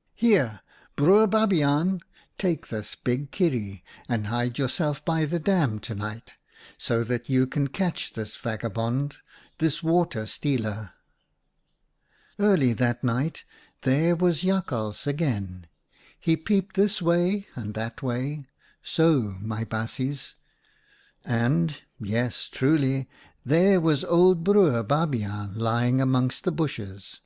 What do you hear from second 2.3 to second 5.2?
take this big kierie and hide yourself